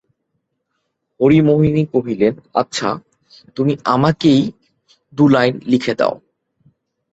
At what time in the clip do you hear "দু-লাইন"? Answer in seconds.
5.13-5.53